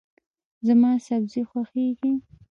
زما 0.67 0.91
سبزي 1.07 1.41
خوښیږي. 1.49 2.11